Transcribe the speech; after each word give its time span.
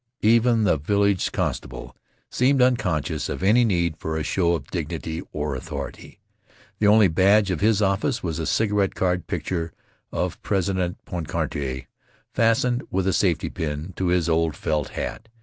Even 0.23 0.63
the 0.63 0.77
village 0.79 1.31
constable 1.31 1.95
seemed 2.31 2.59
unconscious 2.59 3.29
of 3.29 3.43
any 3.43 3.63
need 3.63 3.95
for 3.99 4.17
a 4.17 4.23
show 4.23 4.53
of 4.55 4.65
dignity 4.71 5.21
or 5.31 5.55
authority. 5.55 6.19
The 6.79 6.87
only 6.87 7.07
badge 7.07 7.51
of 7.51 7.61
his 7.61 7.83
office 7.83 8.23
was 8.23 8.39
a 8.39 8.47
cigarette 8.47 8.95
card 8.95 9.27
picture 9.27 9.71
of 10.11 10.41
President 10.41 10.97
Poincare, 11.05 11.85
fastened 12.33 12.81
with 12.89 13.05
a 13.05 13.13
safety 13.13 13.51
pin 13.51 13.93
to 13.95 14.07
his 14.07 14.27
old 14.27 14.55
felt 14.55 14.89
hat. 14.89 15.27